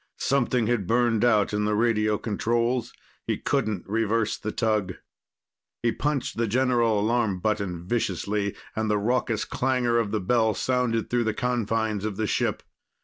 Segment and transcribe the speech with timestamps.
[0.17, 2.91] Something had burned out in the radio controls.
[3.27, 4.93] He couldn't reverse the tug.
[5.83, 11.11] He punched the general alarm button viciously, and the raucous clangor of the bell sounded
[11.11, 12.63] through the confines of the ship.